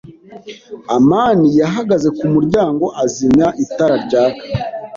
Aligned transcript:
amani 0.95 1.47
yahagaze 1.61 2.07
ku 2.17 2.25
muryango, 2.33 2.85
azimya 3.03 3.47
itara 3.63 3.95
ryaka. 4.05 4.43